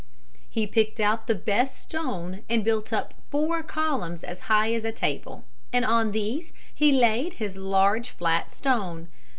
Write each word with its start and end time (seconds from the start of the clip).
He 0.49 0.65
picked 0.65 0.99
out 0.99 1.27
the 1.27 1.35
best 1.35 1.79
stone 1.83 2.41
and 2.49 2.63
built 2.63 2.91
up 2.91 3.13
four 3.29 3.61
columns 3.61 4.23
as 4.23 4.39
high 4.49 4.73
as 4.73 4.83
a 4.83 4.91
table 4.91 5.45
and 5.71 5.85
on 5.85 6.11
these 6.11 6.53
he 6.73 6.91
laid 6.91 7.33
his 7.33 7.55
large, 7.55 8.09
flat 8.09 8.51
stone. 8.51 9.09